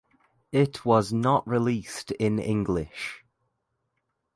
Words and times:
It 0.51 0.83
was 0.83 1.13
not 1.13 1.47
released 1.47 2.09
in 2.13 2.39
English. 2.39 3.23